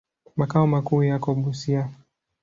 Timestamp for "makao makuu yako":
0.35-1.35